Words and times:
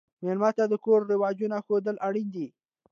مېلمه 0.23 0.49
ته 0.57 0.63
د 0.67 0.73
کور 0.85 0.99
رواجونه 1.11 1.57
ښودل 1.65 1.95
اړین 2.07 2.27
نه 2.31 2.31
دي. 2.35 2.47